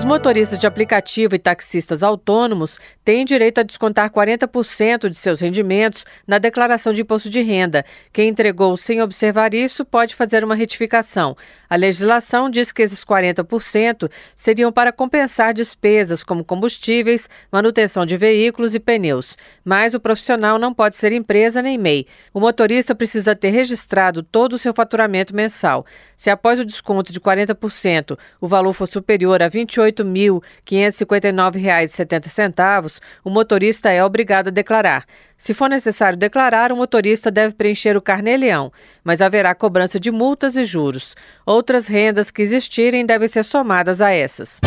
[0.00, 6.06] Os motoristas de aplicativo e taxistas autônomos têm direito a descontar 40% de seus rendimentos
[6.26, 7.84] na declaração de imposto de renda.
[8.10, 11.36] Quem entregou sem observar isso pode fazer uma retificação.
[11.68, 18.74] A legislação diz que esses 40% seriam para compensar despesas como combustíveis, manutenção de veículos
[18.74, 19.36] e pneus.
[19.62, 22.06] Mas o profissional não pode ser empresa nem MEI.
[22.32, 25.84] O motorista precisa ter registrado todo o seu faturamento mensal.
[26.16, 29.48] Se após o desconto de 40% o valor for superior a
[29.90, 35.04] R$ 28.559,70, o motorista é obrigado a declarar.
[35.36, 38.72] Se for necessário declarar, o motorista deve preencher o carnê-leão,
[39.02, 41.16] mas haverá cobrança de multas e juros.
[41.46, 44.60] Outras rendas que existirem devem ser somadas a essas.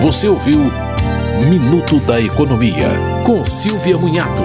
[0.00, 0.60] Você ouviu
[1.48, 2.88] Minuto da Economia,
[3.24, 4.42] com Silvia Munhato.